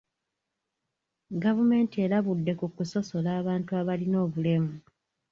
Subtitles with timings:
[1.43, 4.73] Gavumenti erabudde ku kusosola abantu abalina obulemu.